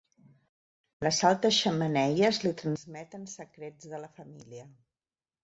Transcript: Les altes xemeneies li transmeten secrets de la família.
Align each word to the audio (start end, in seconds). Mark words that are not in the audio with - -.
Les 1.07 1.19
altes 1.29 1.53
xemeneies 1.65 2.39
li 2.45 2.53
transmeten 2.63 3.29
secrets 3.35 3.93
de 3.93 4.03
la 4.07 4.11
família. 4.19 4.67